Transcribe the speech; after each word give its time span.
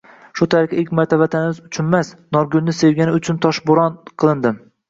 Shu 0.39 0.45
tariqa 0.53 0.79
ilk 0.83 0.89
marta 0.99 1.19
Vatan 1.23 1.51
uchunmas, 1.67 2.11
Norgulni 2.39 2.75
sevganim 2.81 3.21
uchun 3.23 3.41
toshbo’ron 3.47 4.01
qilindim. 4.23 4.61